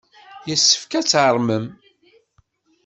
[0.47, 1.65] Yessefk ad tarmem!